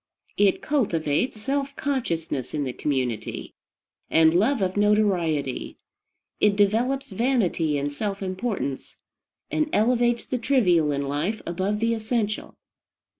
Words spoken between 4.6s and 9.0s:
of notoriety; it develops vanity and self importance,